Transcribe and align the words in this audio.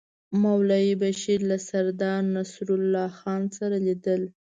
مولوي 0.41 0.91
بشیر 1.01 1.39
له 1.49 1.57
سردار 1.69 2.21
نصرالله 2.35 3.07
خان 3.19 3.41
سره 3.57 3.75
لیدل. 3.85 4.21